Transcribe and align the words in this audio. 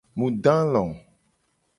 Mu 0.17 0.27
do 0.43 0.51
alo. 0.61 0.83